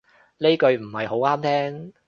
[0.39, 1.93] 呢句唔係好啱聽